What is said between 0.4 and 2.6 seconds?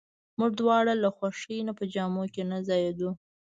دواړه له خوښۍ نه په جامو کې نه